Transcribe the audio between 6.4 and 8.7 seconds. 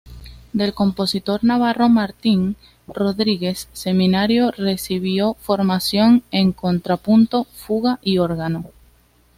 contrapunto, fuga y órgano.